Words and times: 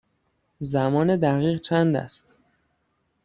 زمان 0.59 1.15
دقیق 1.15 1.59
چند 1.61 1.95
است؟ 1.95 2.25